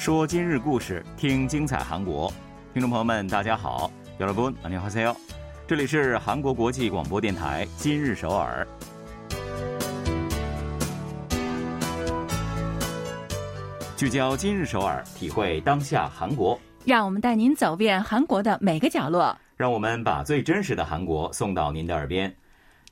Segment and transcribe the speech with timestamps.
[0.00, 2.32] 说今日故事，听精彩韩国。
[2.72, 5.14] 听众朋友们，大家好，여러분안녕하세요。
[5.66, 8.66] 这里是韩国国际广播电台今日首尔。
[13.96, 16.58] 聚焦今日首尔，体会当下韩国。
[16.84, 19.36] 让我们带您走遍韩国的每个角落。
[19.56, 22.32] 让我们把最真实的韩国送到您的耳边。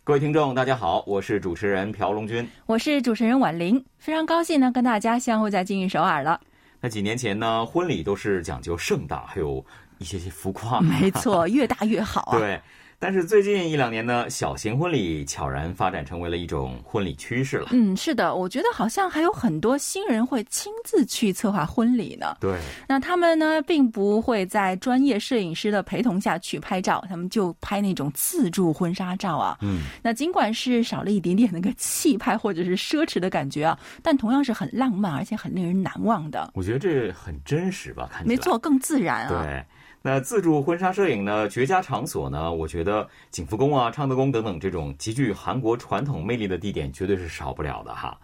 [0.02, 6.40] 各位听众，大家好，我是主持人朴龙军，我是主持人婉玲，非常高兴呢，跟大家相会在今日首尔了。
[6.81, 9.63] 那几年前呢，婚礼都是讲究盛大，还有
[9.97, 10.79] 一些些浮夸。
[10.81, 12.37] 没错，越大越好啊。
[12.39, 12.61] 对。
[13.01, 17.69] 但是最近一两年呢，小型婚礼悄然发展成为了一种婚礼趋势了。
[17.71, 22.35] 嗯，是的，我觉得好像还有很多新人会亲自去策划婚礼呢。
[22.41, 22.59] 对，
[22.89, 29.57] 那他们呢，并不会在专业摄影师的陪同下去拍照，他们就拍那种自助婚纱照啊。
[29.61, 36.51] 嗯，那尽管是少了一点点那个气派或者是奢侈的感觉啊，但同样是很浪漫而且很令人难忘的。
[36.53, 39.29] 我觉得这很真实吧，看起来没错，更自然啊。
[39.29, 39.65] 对。
[40.01, 41.49] 那自助婚纱摄影呢？
[41.49, 42.53] 绝佳场所呢？
[42.53, 48.17] 我觉得景福宫啊、昌德宫等等这种极具韩国传统魅力的地点，绝对是少不了的哈。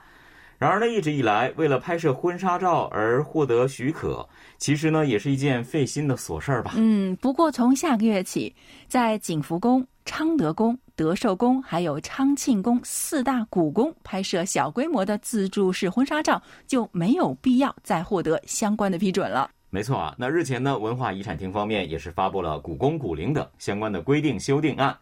[0.58, 4.26] 然而呢，一直以来，为了拍摄婚纱照而获得许可，
[4.58, 6.76] 其实呢，也是一件费心的琐事儿吧。
[6.78, 8.56] 嗯，不过从下个月起，
[8.88, 19.52] 在景福宫、昌德宫、德寿宫还有昌庆宫四大古宫拍摄小规模的自助式婚纱照，就没有必要再获得相关的批准了。
[19.76, 24.98] 没错啊，那日前呢，文化遗产厅方面也是发布了故宫、古陵等相关的规定修订案，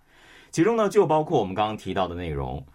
[0.50, 2.66] 其中呢就包括我们刚刚提到的内容。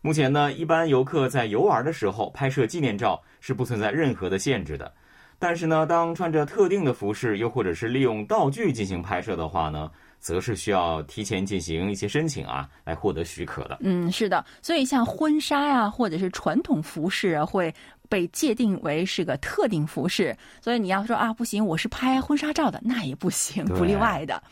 [0.00, 4.94] 目前呢，一般游客在游玩的时候拍摄纪念照是不存在任何的限制的，
[5.40, 9.90] 但是呢，当穿着特定的服饰，又或者是利用道具进行拍摄的话呢，
[10.20, 13.76] 则是需要提前进行一些申请啊，来获得许可的。
[13.80, 17.74] 嗯，是的，所以像婚纱呀，或者是传统服饰啊，会。
[18.10, 24.42] 被界定为是个特定服饰，所以你要说啊不行，我是拍婚纱照的，那也不行，不例外的。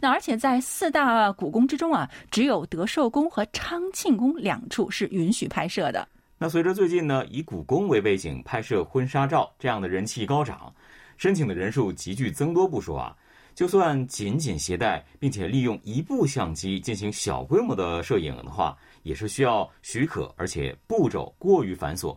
[0.00, 6.06] 那而且在四大古宫之中啊，只有德寿宫和昌庆宫两处是允许拍摄的。
[6.36, 10.70] 那随着最近呢，以古宫为背景拍摄婚纱照这样的人气高涨，
[11.16, 13.16] 申请的人数急剧增多不说啊，
[13.54, 22.14] 就算仅仅携带并且利用一部相机进行小规模的摄影的话，也是需要许可，而且步骤过于繁琐。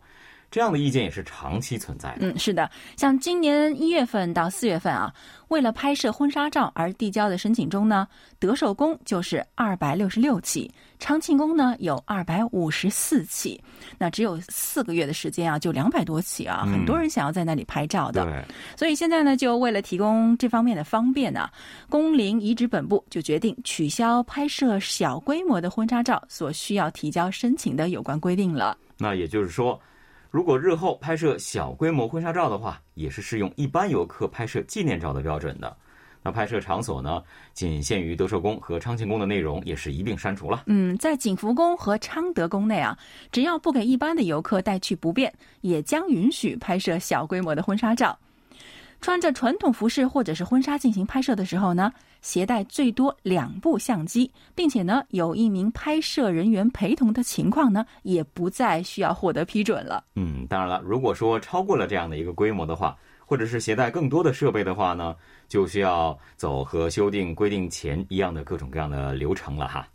[0.51, 2.27] 这样的意见也是长期存在的。
[2.27, 5.13] 嗯，是的，像今年一月份到四月份啊，
[5.49, 8.07] 为了拍摄婚纱照而递交的申请中呢，
[8.39, 13.61] 德寿宫就是二百六十六起，昌庆宫呢有二百五十四起，
[13.97, 18.25] 那只有四个月的时间啊，就两百多起啊，很多人想要在那里拍照的。
[18.25, 18.43] 对，
[18.75, 21.47] 所以现在呢，就为了提供这方面的方便呢，
[21.89, 28.75] 宫龄遗址本部就决定取消拍摄小规模的婚纱照所需要提交申请的有关规定了。
[28.97, 29.79] 那也就是说。
[30.29, 35.75] 如果日后拍摄小规模婚纱照的话，也是适用一般游客拍摄纪念照的标准的。
[36.22, 37.23] 那拍摄场所呢，
[37.53, 40.63] 仅限于德寿宫和昌庆宫的内容也是一并删除了。
[40.67, 42.95] 嗯，在景福宫和昌德宫内啊，
[43.31, 48.19] 只要不给一般的游客带去不便，也将允许拍摄小规模的婚纱照。
[49.01, 51.91] 穿着传统服饰或者是婚纱进行拍摄的时候呢，
[52.22, 60.03] 携带最多两部相机，并且呢有一名拍摄人员陪同的情况呢，也不再需要获得批准了。
[60.16, 65.16] 嗯，当然了，如果说超过了这样的一个规模的话，或者是携带更多的设备的话呢，
[65.47, 69.88] 就需要走和修订规定前一样的各种各样的流程了哈。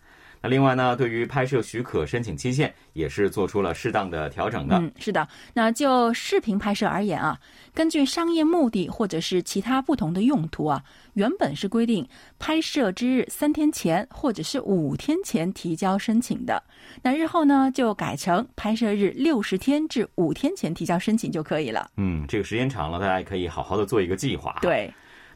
[0.44, 4.76] 那另外呢，对于拍摄许可申请期限也是做出了适当的调整的。
[4.76, 5.26] 嗯，是的。
[5.54, 7.40] 那就视频拍摄而言啊，
[7.72, 10.84] 根据商业目的或者是其他不同的用途啊，
[11.14, 12.06] 原本是规定
[12.38, 16.62] 拍摄之日三天前或者是五天前提交申请的。
[17.00, 21.90] 那日后呢，就改成拍摄日六十天至五天前提交申请就可以了。
[21.96, 24.58] 嗯，这个时间长了，大家可以好好的做一个计划。
[24.60, 24.92] 对。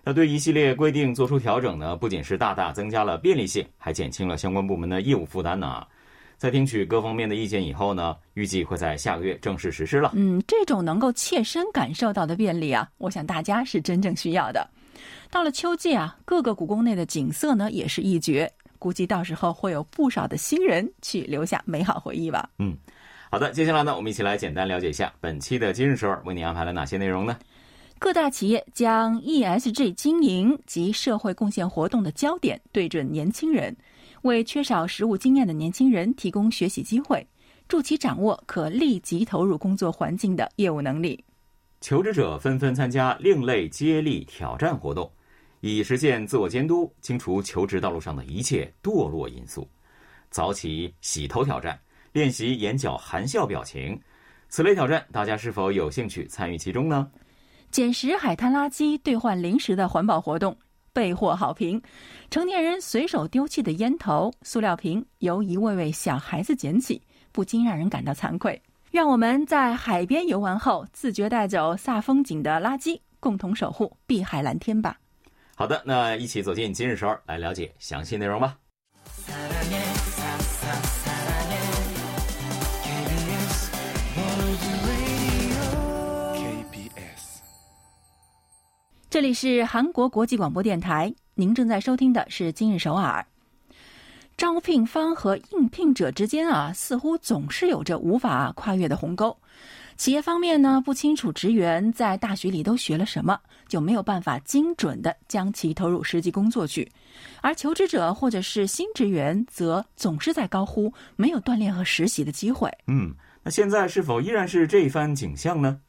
[0.09, 5.87] 那对一系列规定做出调整呢，不仅是大大增加了便利性，还减轻了相关部门的业务负担呢。
[6.39, 10.13] 在听取各方面的意见以后呢，预计会在下个月正式实施了。
[10.15, 14.67] 嗯，这种能够切身感受到的便利啊，我想大家是真正需要的。
[15.31, 22.49] 到了秋季啊，各个故宫内的景色呢也是一绝，估计到时候会有不少的新人去留下美好回忆吧。
[22.61, 22.75] 嗯，
[23.31, 27.37] 好的，接下来呢，我们一起来简单了解一下本期的今日首尔为你安排了哪些内容呢？
[27.99, 33.77] 各大企业将 ESG 经营及社会贡献活动的焦点对准年轻人，
[34.23, 37.27] 为缺少实务经验的年轻人提供学习机会，
[37.67, 41.25] 助其掌握可立即投入工作环境的业务能力。
[41.81, 45.11] 求职者纷纷参加另类接力挑战活动，
[45.61, 49.69] 以实现自我监督，清除求职道路上的一切堕落因素。
[50.31, 51.77] 早起洗头挑战，
[52.13, 54.01] 练习眼角含笑表情。
[54.49, 57.11] 此类挑战，大家是否有兴趣参与其中呢？
[57.71, 60.57] 捡拾海滩垃圾兑换零食的环保活动
[60.93, 61.81] 备获好评。
[62.31, 67.01] 成年人随手丢弃的烟头、塑料瓶，由一位位小孩子捡起，
[67.31, 68.61] 不禁让人感到惭愧。
[68.91, 74.99] 让我们在海边游玩后，自觉带走煞风景的垃圾，共同守护碧海蓝天吧。
[75.55, 78.57] 好的，那一起走进今日首尔，来了解详细内容吧。
[89.11, 93.25] 这里是韩国国际广播电台，您正在收听的是今日首尔。
[94.37, 99.35] 招聘方和应聘者之间啊，似乎总是有着无法跨越的鸿沟。
[99.97, 106.87] 企业方面呢，不清楚职员在大学里都学了什么，就没有办法精准的将其投入实际工作去；
[107.41, 112.71] 而求职者或者是新职员，则总是在高呼没有锻炼和实习的机会。
[112.87, 115.81] 嗯，那现在是否依然是这一番景象呢？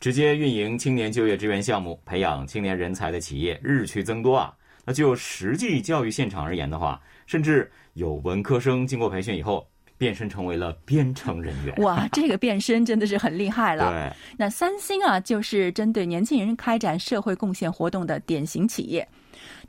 [0.00, 4.54] 直接运营青年就业支援项目，培养青年人才的企业日趋增多啊。
[4.84, 9.66] 那就实际教育现场而言的话，甚至有文科生经过培训以后。
[9.96, 13.90] 变身成为了编程人员，哇， 这个变身真的是很厉害了。
[13.92, 19.08] 对，那三星啊，就是针对年轻人开展社会贡献活动的典型企业。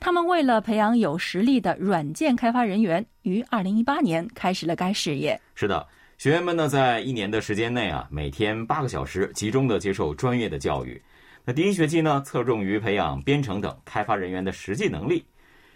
[0.00, 5.40] 他们为了培养有实力的软件开发人员，于二零一八年开始了该事业。
[5.54, 5.86] 是的，
[6.18, 11.00] 学员们呢，在一年的时间内啊，每天八个小时集中的接受专业的教育。
[11.44, 15.22] 那第一学期呢，侧重于培养编程等开发人员的实际能力。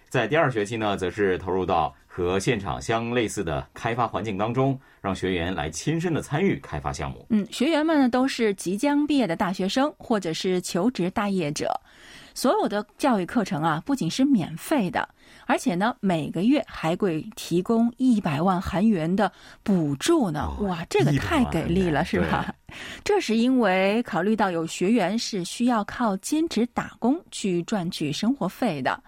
[0.08, 7.26] 在第二学期呢，则是投入到和现场相类似的开发环境当中，让学员来亲身的参与开发项目。
[7.28, 11.78] 嗯，学员们呢都是即将毕业的大学生或者是求职待业者，
[12.40, 15.06] 所有的教育课程啊不仅是免费的，
[15.44, 19.30] 而且呢每个月还会提供一百万韩元的
[19.62, 20.50] 补助呢。
[20.60, 22.54] 哇，这个太给力了，是吧？
[23.04, 28.98] 这是因为考虑到有学员是需要靠兼职打工去赚取生活费的。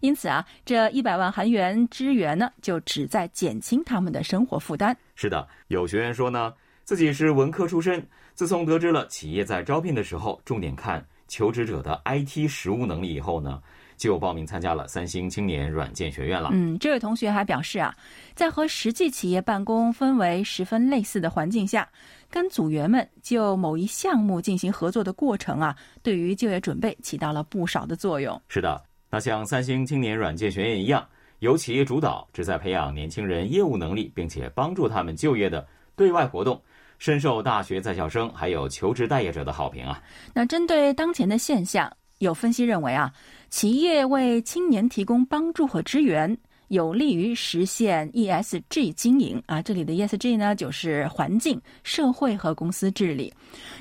[0.00, 4.96] 因此啊，这一百万韩元支援呢，就旨在减轻他们的生活负担。
[5.14, 6.54] 是的，有学员说呢，
[6.84, 8.02] 自己是文科出身，
[8.32, 13.62] 自从得知了企业在招聘的时候重点看求职者的 IT 实务能力以后呢，
[13.96, 16.48] 就报名参加了三星青年软件学院了。
[16.52, 17.94] 嗯，这位同学还表示啊，
[18.34, 21.88] 在和实际企业办公氛围十分类似的环境下，
[22.30, 28.40] 跟组员们就某一项目进行合作的过程啊，对于就业准备起到了不少的作用。
[28.48, 28.82] 是的。
[29.10, 31.06] 那像三星青年软件学院一样，
[31.38, 35.66] 由企业主导，旨在培养年轻人业务能力，并且帮助他们就业的
[35.96, 36.60] 对外活动，
[36.98, 40.02] 深受大学在校生还有求职待业者的好评啊。
[40.34, 43.12] 那针对当前的现象，有分析认为啊，
[43.50, 46.36] 企业为青年提供帮助和支援，
[46.68, 49.62] 有利于实现 ESG 经营啊。
[49.62, 53.32] 这里的 ESG 呢，就是环境、社会和公司治理。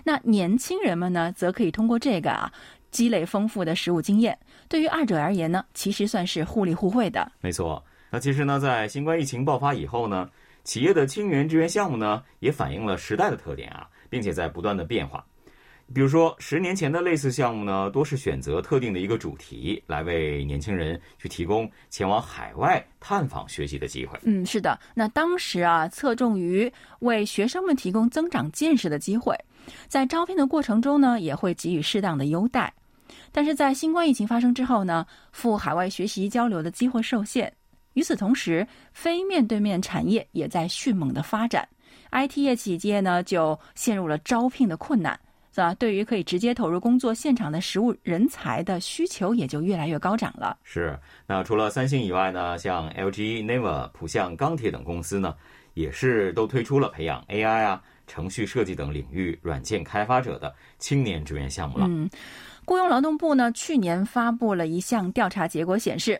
[0.04, 2.52] 那年轻人们呢，则可以通过这个啊。
[2.90, 4.36] 积累丰富的实务经验，
[4.70, 7.30] 对于二者而言呢，其实算是互利互惠的。
[7.42, 10.28] 没错，那其实呢，在新冠疫情爆发以后呢，
[10.68, 15.26] 企业的青年支援项目呢，也反映了时代的特点啊，并且在不断的变化。
[15.94, 24.20] 比如说，十年前的类似项目呢，多是选择特定的一个主题，来为年轻人去提供前往海外探访学习的机会。
[24.24, 26.70] 嗯，是的，那当时啊，侧重于
[27.00, 29.34] 为学生们提供增长见识的机会。
[29.88, 32.74] 在招聘的过程中呢，也会给予适当的优待，
[33.32, 37.54] 但是在新冠疫情发生之后呢，赴海外学习交流的机会受限。
[37.98, 41.68] 与此同时，非面对面产业也在迅猛的发展
[42.12, 45.20] ，IT 业企业呢就陷入了招聘的困难，
[45.52, 45.74] 是吧？
[45.74, 50.56] 对于可以直接投入工作现场的实务人才的需求也就越来越高涨了。
[50.62, 55.34] 是，那除了三星以外呢，像 LG、Naver、浦项钢铁等公司呢，
[55.74, 57.82] 也是都推出了培养 AI 啊。
[58.06, 61.88] 程序设计等领域软件开发者的青年职员项目了。
[61.90, 62.10] 嗯，
[62.64, 66.18] 雇佣劳动部呢去年发布了一项调查结果显示，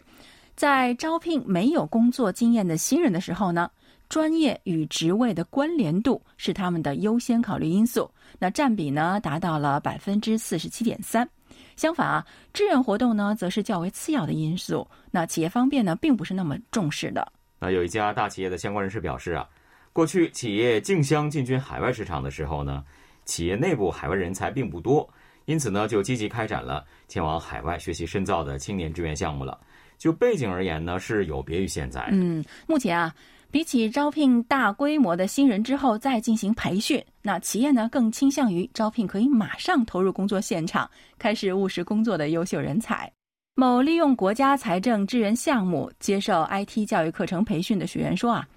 [0.58, 3.70] 在招聘没有工作经验的新人的时候呢，
[4.10, 8.10] 专业与职位的关联度是他们的优先考虑因素。
[8.40, 11.30] 那占比呢达到了百分之四十七点三。
[11.76, 14.88] 相反啊，志愿活动呢则是较为次要的因素。
[15.12, 17.32] 那企业方面呢并不是那么重视的。
[17.60, 19.48] 那有一家大企业的相关人士表示啊。
[19.94, 22.84] 过去企业竞相进军海外市场的时候呢，
[23.26, 25.08] 企业内部海外人才并不多，
[25.46, 29.60] 因此呢就积极开展了前往海外学习深造的青年志愿项目了。
[29.98, 32.08] 就背景而言呢，是有别于现在。
[32.12, 33.14] 嗯，目前啊，
[33.50, 43.12] 比起招聘大规模的新人之后再进行培训，那企业呢更倾向于招聘可以马上投入工作现场、开始务实工作的优秀人才。
[43.56, 48.48] 某利用国家财政支援项目接受 IT 教育课程培训的学员说啊。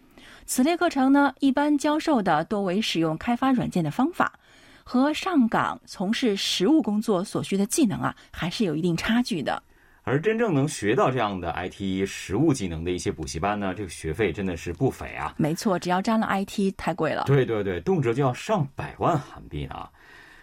[0.47, 4.33] 此类课程呢，一般教授的多为使用开发软件的方法，
[4.83, 9.63] 和上岗从事实务工作所需的技能啊，还是有一定差距的。
[10.11, 15.33] 而真正能学到这样的 IT 实务技能的一些补习班呢，这个学费真的是不菲啊。
[15.37, 17.23] 没错，只要沾了 IT，太贵了。
[17.27, 19.89] 对对对，动辄就要上百万韩币呢。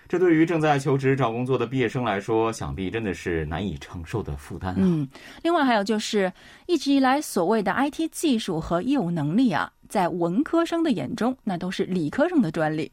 [0.08, 4.78] 这对于正在求职找工作的毕业生来说，想必真的是难以承受的负担啊。
[4.80, 5.08] 嗯，
[5.44, 6.32] 另外还有就是，
[6.66, 12.92] 一直以来所谓的 IT 技术和业务能力啊，在文科生的眼中，那都是理科生的专利。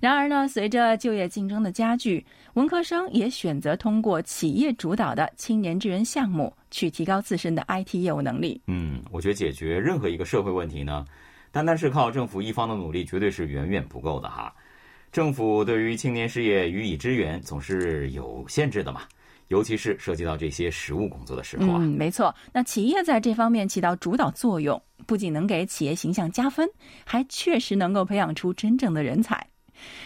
[0.00, 8.60] 然而呢，随着就业竞争的加剧，文科生也选择通过企业主导的青年支援项目，去提高自身的 IT 业务能力。
[8.66, 11.04] 嗯，我觉得解决任何一个社会问题呢，
[11.50, 14.54] 单单是靠政府一方的努力，绝对是远远不够的哈。
[15.12, 19.02] 政府对于青年事业予以支援，总是有限制的嘛，
[19.48, 21.78] 尤其是涉及到这些实务工作的时候啊。
[21.80, 22.34] 嗯，没错。
[22.50, 26.66] 那企业在这方面起到主导作用，不仅能给企业形象加分，
[27.04, 29.46] 还确实能够培养出真正的人才。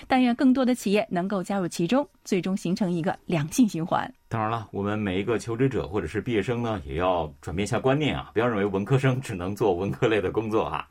[0.09, 4.13] 但愿更多的企业能够加入其中，最终形成一个良性循环。
[4.29, 10.89] 当然了，我们每一个求职者或者是毕业生呢，也要转变一下观念啊，不要认为文科生只能做文科类的工作哈、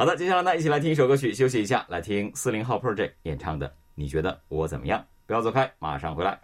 [0.00, 4.98] 好的，接下来呢，一起来听一首歌曲，休息一下，来听四零号 Project 演唱的《你觉得我怎么样》。
[5.26, 6.40] 不要走开，马上回来。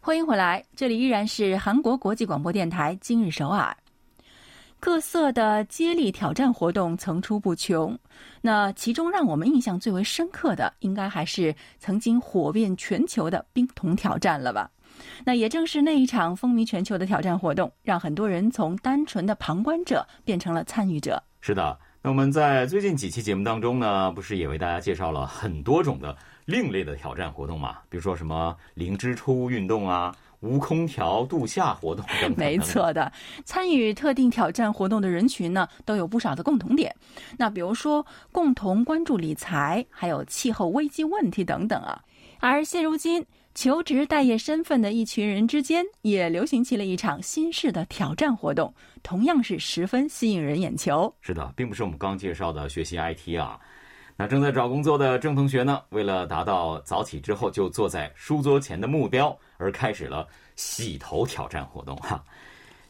[0.00, 3.74] 欢迎回来，这里依然是韩国国际广播电台今日首尔。
[4.84, 7.96] 各色的接力挑战活动层出不穷，
[8.40, 14.68] 那其中让我们印象最为深刻的，应该还是曾经火遍全球的冰桶挑战了吧？
[15.24, 21.22] 那也正是那一场风靡全球的挑战活动，让很多人从单纯的旁观者变成了参与者。
[21.40, 27.76] 是的，那我们在最近几期节目当中呢，不是也为大家介绍了很多种的另类的挑战活动嘛？
[27.88, 30.12] 比如说什么零支出运动啊。
[30.42, 33.10] 无空调度夏活动等等，没错的。
[33.44, 36.94] 参与特定挑战活动的人群呢，都有不少的共同点。
[37.38, 42.02] 那比如说，共同关注理财，还有气候危机问题等等啊。
[42.40, 51.14] 而现如今，求职待业身份的一群人之间，也流行起了一场新式的挑战活动，同样是十分吸引人眼球。
[51.20, 53.60] 是的，并不是我们刚介绍的学习 IT 啊。
[54.22, 62.22] 那正在找工作的郑同学呢，为了达到早起之后就坐在书桌前的目标，而开始了洗头挑战活动哈。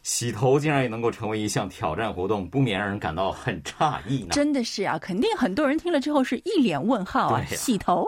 [0.03, 4.27] 洗头竟然也能够成为一项挑战活动，不免让人感到很诧异呢。
[4.29, 7.43] 真的是啊，肯定很多人听了之后是一脸问号啊！
[7.45, 8.05] 洗头。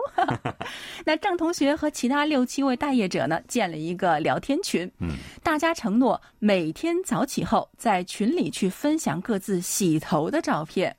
[1.04, 10.94] 那郑同学和其他六七位待业者呢，建了一个聊天群，嗯，大家承诺每天早起后在群里去分享各自洗头的照片。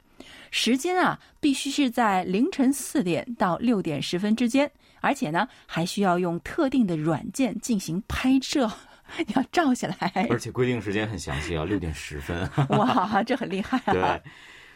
[0.52, 8.72] 时间啊，必须是在凌晨四点到六点十分之间，而且呢，还需要用特定的软件进行拍摄，
[9.36, 10.28] 要照下来。
[10.30, 12.50] 而且规定时间很详细啊，六点十分。
[12.70, 13.94] 哇，这很厉害啊！
[13.94, 14.22] 对，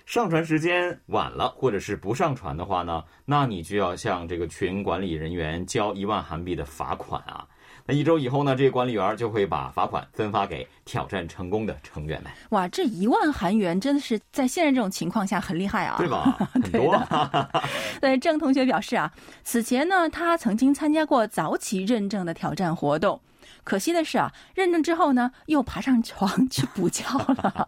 [0.06, 7.48] 上传时间晚了，或者是不上传的话呢，那你就要向这个群管理人员交一万韩币的罚款啊。
[7.92, 12.32] 那一周以后呢，这个管理员就会把罚款分发给挑战成功的成员们。
[12.52, 16.38] 哇，这一万韩元真的是在现在这种情况下很厉害啊，对吧？
[16.54, 17.50] 很多、啊。
[18.00, 19.12] 对，郑同学表示啊，
[19.44, 23.20] 此前呢，他曾经参加过早起认证的挑战活动。
[23.64, 27.68] 可惜的是啊，认证之后呢，又爬上床 去补觉了。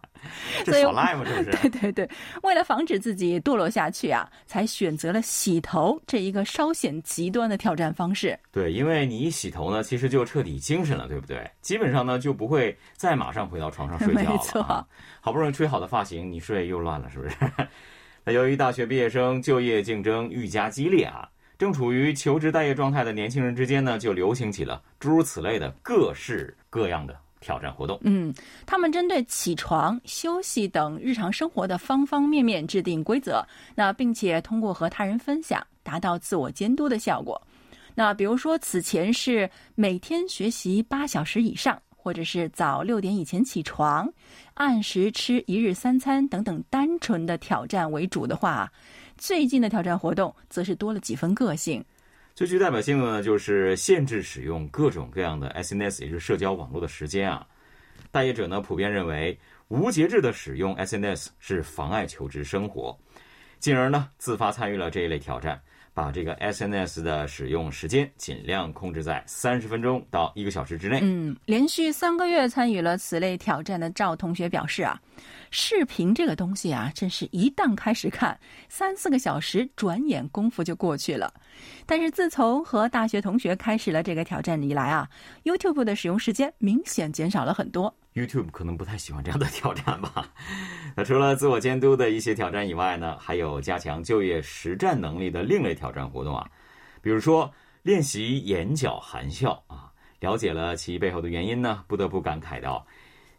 [0.63, 1.69] 这小赖嘛，这不是？
[1.69, 2.09] 对对对，
[2.43, 8.37] 为了防止自己堕落下去啊，才选择了洗头这一个稍显极端的挑战方式。
[8.51, 11.49] 对，因为你一洗头呢，其实就彻底精神了，对不对？
[11.61, 14.29] 基本上呢，就不会再马上回到床上睡觉了。
[14.29, 14.85] 没错，啊、
[15.19, 17.35] 好不容易吹好的发型，你睡又乱了，是不是？
[18.25, 21.27] 那由于大学毕业生就业竞争愈加激烈啊。
[21.63, 27.97] 正处于求职待业状态的年轻人之间呢，就流行起了诸如此类的各式各样的挑战活动。
[28.01, 28.33] 嗯，
[28.65, 33.41] 他们针对起床、休息等日常生活的方方面面制定规则，
[33.75, 37.41] 那并且通过和他人分享，达到自我监督的效果。
[37.95, 44.11] 那比如说，此前是每天学习八小时以上，或者是早六点以前起床，
[44.55, 48.69] 按时吃一日三餐等等单纯的挑战为主的话。
[49.17, 51.83] 最近的挑战活动则是多了几分个性。
[52.35, 57.45] 最具代表性的呢，就是限制使用各种各样的 SNS，也就是社交网络的时间啊。
[58.11, 62.97] 待业者呢普遍认为，无节制的使用 SNS 是妨碍求职生活，
[63.59, 65.61] 进而呢自发参与了这一类挑战，
[65.93, 70.99] 把这个 SNS 的使用时间尽量控制在三十分钟到一个小时之内。
[71.03, 74.99] 嗯，连续三个月参与了此类挑战的赵同学表示啊。
[75.51, 78.39] 视频这个东西啊，真是一旦开始看，
[78.69, 81.33] 三四个小时转眼功夫就过去了。
[81.85, 85.09] 但是自从和大学同学开始了这个挑战以来啊
[85.43, 87.93] ，YouTube 的使用时间明显减少了很多。
[88.13, 90.31] YouTube 可能不太喜欢这样的挑战吧。
[90.95, 96.47] 那除了自我监督的一些挑战以外呢，还有加强就业实战能力的另类挑战活动啊，
[97.01, 97.51] 比如说
[97.81, 99.89] 练习眼角含笑啊。
[100.19, 102.87] 了解了其背后的原因呢，不得不感慨到。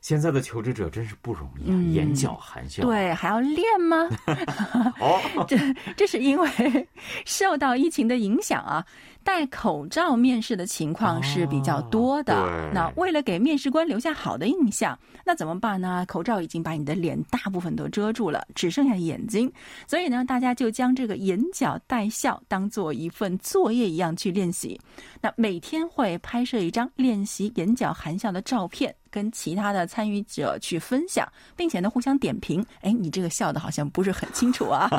[0.05, 2.83] 现在的求职者真是不容易啊，眼角含笑。
[2.83, 4.07] 对，还要练吗？
[5.01, 5.19] 哦，
[5.49, 5.57] 这
[5.97, 6.89] 这是因为
[7.25, 8.85] 受到疫情的影响啊，
[9.25, 12.35] 戴口罩面试的情况是比较多的。
[12.73, 16.05] 那为了给面试官留下好的印象，那怎么办呢？
[16.07, 19.51] 口罩已经把你的脸大部分都遮住了，只剩下眼睛。
[19.89, 24.79] 所以呢，大家就将这个眼角带笑当做一份作业一样去练习。
[25.21, 28.95] 那每天会拍摄一张练习眼角含笑的照片。
[29.11, 32.67] 跟其他的参与者去分享，并且呢互相点评。
[32.81, 34.91] 哎，你这个笑的好像不是很清楚啊，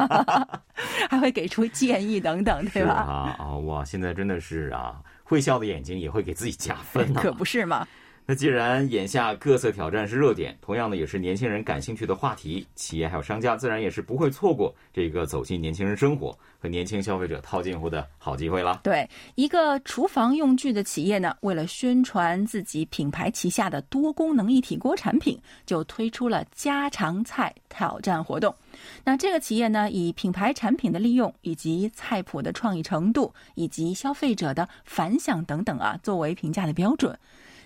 [1.12, 2.94] 还会给出建议等等，对吧？
[2.94, 3.84] 啊啊哇！
[3.84, 7.86] 现在真的是啊，会笑的眼睛也会给自己加分 可不是吗？
[8.28, 18.80] 那既然眼下各色挑战是热点，同样呢也是年轻人感兴趣的话题，企业还有商家自然也是不会错过这个走进年轻人生活和年轻消费者套近乎的好机会了。
[18.84, 28.56] 对，一个厨房用具的企业呢，为了宣传自己品牌旗下的多功能一体锅产品，就推出了家常菜挑战活动。
[29.04, 37.16] 那这个企业呢，以品牌产品的利用，以及菜谱的创意程度，以及消费者的反响等等啊，作为评价的标准。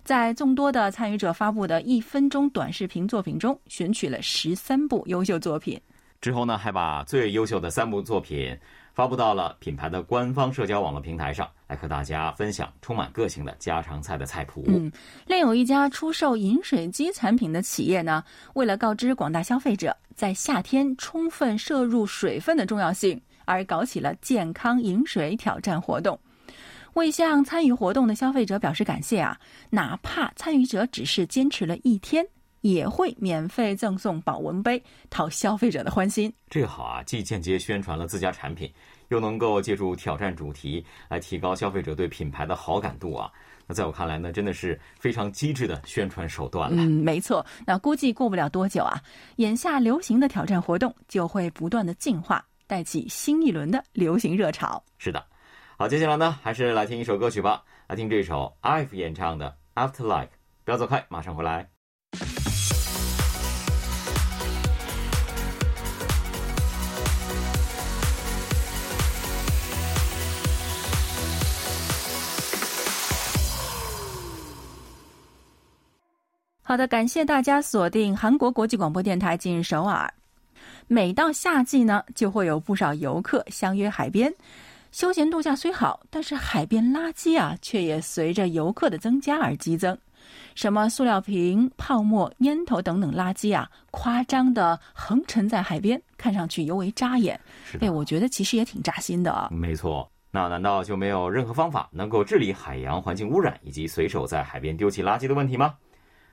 [0.04, 5.80] 在众多的参与者发布的一分钟短视频作品中，选取了十三部优秀作品。
[6.22, 8.58] 之后呢，还把最优秀的三部作品
[8.94, 14.66] 发布到了品牌的官方社交网络平台上，来和大家分享充满个性的家常菜的菜谱。
[14.68, 14.92] 嗯，
[15.26, 18.22] 另有一家出售饮水机产品的企业呢，
[18.56, 26.20] 为了告知广大消费者在夏天充分摄入水分的重要性，而搞起了健康饮水挑战活动。
[26.94, 32.26] 为向参与活动的消费者表示感谢啊，哪怕参与者只是坚持了一天，
[32.62, 36.34] 也会免费赠送保温杯，讨消费者的欢心。
[36.50, 38.72] 这个好啊，既间接宣传了自家产品，
[39.10, 43.32] 又能够借助挑战主题来提高消费者对品牌的好感度啊。
[43.66, 46.82] 那在我看来呢，真的是非常机智的宣传手段了。
[46.82, 47.46] 嗯，没错。
[47.68, 49.00] 那估计过不了多久啊，
[49.36, 54.84] 眼下流行的挑战活动就会不断的进化，带起新一轮的流行热潮。
[54.98, 55.24] 是的。
[55.82, 57.64] 好，接下来呢，还是来听一首歌曲吧。
[57.88, 60.26] 来听这首 IVE 演唱的《After Like》。
[60.66, 61.70] 不要走开，马上回来。
[76.62, 80.14] 好的，感谢大家锁定韩国国际广播电台，今日首尔。
[80.88, 84.30] 每到夏季呢，就会有不少游客相约海边。
[84.92, 89.98] 休闲度假虽好，但是海边垃圾啊，却也随着游客的增加而激增。
[90.56, 97.40] 什么塑料瓶、泡沫、烟头等等垃圾啊，夸张的横陈在海边，看上去尤为扎眼。
[97.80, 99.50] 哎，我觉得其实也挺扎心的啊。
[99.52, 105.76] 没错，那难道就没有任何方法能够治理海洋环境污染以及随手在海边丢弃垃圾的问题吗？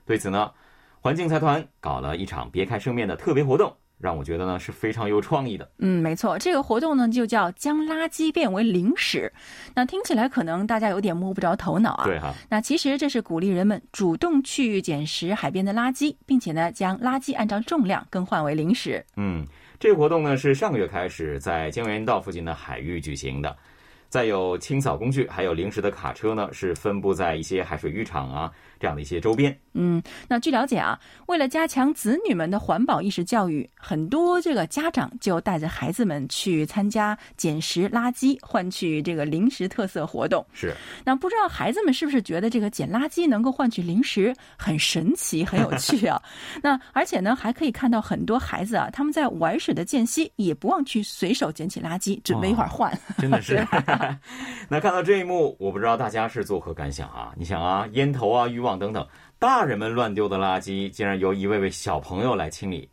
[0.05, 0.51] 对此呢，
[0.99, 3.75] 环境财团搞了一场别开生面的特别活动。
[3.99, 5.69] 让我觉得呢是非常有创意的。
[5.79, 9.31] 嗯，没错，这个活动呢就叫将垃圾变为零食。
[9.73, 12.05] 那听起来可能大家有点摸不着头脑啊。
[12.05, 12.33] 对哈。
[12.49, 19.03] 那其实这是鼓励人们主动去捡拾海边的垃圾，并且呢将垃圾按照重量更换为零食。
[19.15, 19.45] 嗯，
[19.79, 23.55] 这个活动呢是上个月开始在江原道附近的海域举行的。
[24.09, 29.57] 再有清扫工具，还有零食的卡车呢，是分布在一些海水浴场啊这样的一些周边。
[29.73, 40.43] 嗯，那据了解啊，为了加强子女们的环保意识教育，很多这个家长就带着孩子们去参加捡拾垃圾换取这个零食特色活动。
[40.51, 40.73] 是，
[41.05, 46.19] 那不知道孩子们是不是觉得这个捡垃圾能够换取零食很神奇、很有趣啊？
[46.63, 52.91] 那而且呢，还可以看到很多孩子啊，他们在玩水的间隙也不忘去随手捡起垃圾，准备一会儿换。
[53.19, 53.63] 真的是。
[54.67, 57.31] 那看到这一幕，我不知道大家是作何感想啊？
[57.37, 59.07] 你想啊，烟头啊、渔网等等，
[59.39, 62.87] 大人们乱丢的垃圾，竟然由一位位小朋友来清理。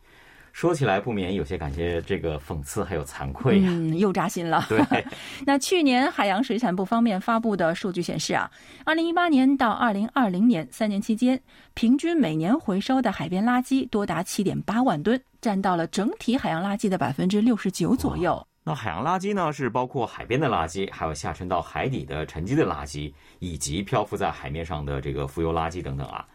[0.53, 4.65] 说起来不免有些感觉这个讽刺还有惭愧呀，嗯，又扎心了。
[4.69, 4.79] 对，
[5.45, 8.49] 那去年海洋水产部方面发布的数据显示啊，
[8.85, 11.37] 二零一八年到二零二零年三年期间，
[11.73, 18.47] 平均每年回收的海边垃圾多达七点八万吨，占到了整体海洋垃圾的百分之六十九左右。
[18.67, 26.25] 那海洋垃圾呢，是包括海边的垃圾，还有下沉到海底的沉积的垃圾，以及漂浮在海面上的这个浮游垃圾等等啊。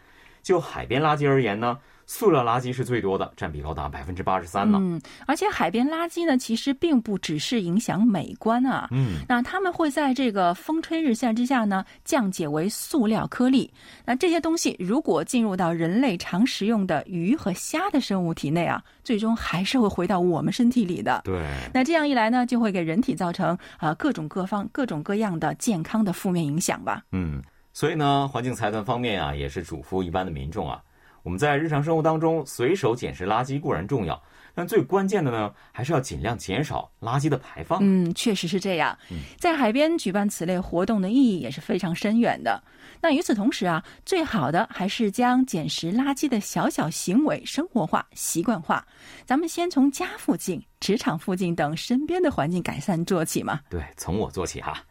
[0.41, 1.77] 就海边垃圾而言呢。
[2.07, 4.79] 塑料垃圾是最多的，占比高达百分之八十三呢。
[4.81, 8.89] 嗯，而且海边垃圾呢，其实并不只是影响美观啊。
[8.91, 13.71] 嗯，那它们会在这个风吹日晒之下呢，降解为塑料颗粒。
[14.03, 21.21] 那这些东西如果进入到人类常食用的鱼和虾的生物体内啊，最终还是会回到我们身体里的。
[21.23, 21.41] 对。
[21.73, 27.03] 那这样一来呢，就会给人体造成啊各种各方、各种各样的健康的负面影响吧。
[27.13, 27.41] 嗯，
[27.73, 30.81] 所以呢，环境财团方面啊，也是嘱咐一般的民众啊。
[31.23, 34.19] 我们在日常生活当中随手捡拾垃圾固然重要，
[34.55, 37.77] 但最关键的呢，还是要尽量减少垃圾的排放。
[37.83, 38.97] 嗯，确实是这样。
[39.37, 42.61] 在海边举办此类活动的意义也是非常深远的。
[42.99, 48.83] 那与此同时啊，最好的还是将捡拾垃圾的小小行为生活化、习惯化。
[49.23, 53.59] 咱们先从家附近、职场附近等身边的环境改善做起嘛。
[53.69, 54.83] 对，从我做起哈。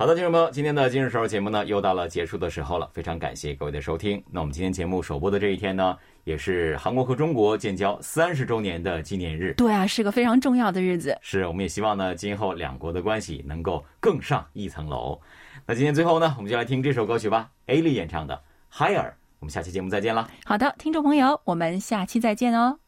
[0.00, 2.88] 好的，听众朋友，今天的今日时候节目呢，又到了结束的时候了。
[2.92, 4.22] 非常感谢各位的收听。
[4.30, 9.54] 那我们今天节目首播的这一天呢，也是韩国和中国建交三十周年的纪念日。
[9.54, 11.18] 对啊，是个非常重要的日子。
[11.20, 15.20] 是，我们也希望呢，今后两国的关系能够更上一层楼。
[15.66, 18.40] 那今天最后呢，我们就来听这首歌曲吧，A 丽演唱的
[18.78, 19.02] 《Higher》。
[19.40, 20.30] 我们下期节目再见了。
[20.44, 22.76] 好的，听众朋友，我们下期再见哦。